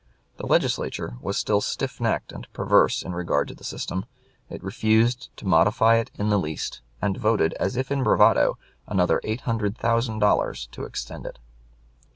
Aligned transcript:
The 0.37 0.47
Legislature 0.47 1.17
was 1.21 1.37
still 1.37 1.61
stiff 1.61 2.01
necked 2.01 2.31
and 2.31 2.51
perverse 2.53 3.03
in 3.03 3.13
regard 3.13 3.47
to 3.49 3.53
the 3.53 3.63
system. 3.63 4.05
It 4.49 4.63
refused 4.63 5.29
to 5.37 5.45
modify 5.45 5.97
it 5.97 6.09
in 6.17 6.29
the 6.29 6.39
least, 6.39 6.81
and 7.03 7.15
voted, 7.15 7.53
as 7.59 7.77
if 7.77 7.91
in 7.91 8.01
bravado, 8.01 8.57
another 8.87 9.21
eight 9.23 9.41
hundred 9.41 9.77
thousand 9.77 10.17
dollars 10.17 10.67
to 10.71 10.85
extend 10.85 11.27
it. 11.27 11.37